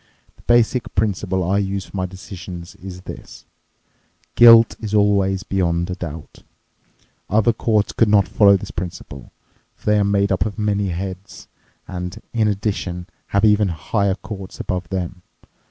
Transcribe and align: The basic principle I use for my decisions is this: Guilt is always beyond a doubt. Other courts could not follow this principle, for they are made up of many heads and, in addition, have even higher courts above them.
The 0.35 0.41
basic 0.41 0.95
principle 0.95 1.43
I 1.47 1.59
use 1.59 1.85
for 1.85 1.95
my 1.95 2.07
decisions 2.07 2.73
is 2.77 3.01
this: 3.01 3.45
Guilt 4.33 4.75
is 4.79 4.95
always 4.95 5.43
beyond 5.43 5.91
a 5.91 5.93
doubt. 5.95 6.39
Other 7.29 7.53
courts 7.53 7.91
could 7.91 8.09
not 8.09 8.27
follow 8.27 8.57
this 8.57 8.71
principle, 8.71 9.31
for 9.75 9.85
they 9.85 9.99
are 9.99 10.03
made 10.03 10.31
up 10.31 10.43
of 10.43 10.57
many 10.57 10.87
heads 10.87 11.47
and, 11.87 12.19
in 12.33 12.47
addition, 12.47 13.05
have 13.27 13.45
even 13.45 13.67
higher 13.67 14.15
courts 14.15 14.59
above 14.59 14.89
them. 14.89 15.21